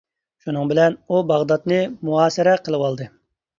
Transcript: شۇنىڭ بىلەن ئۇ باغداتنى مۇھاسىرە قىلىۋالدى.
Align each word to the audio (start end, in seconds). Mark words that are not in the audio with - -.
شۇنىڭ 0.45 0.71
بىلەن 0.71 0.95
ئۇ 1.09 1.19
باغداتنى 1.33 1.79
مۇھاسىرە 2.09 2.59
قىلىۋالدى. 2.65 3.11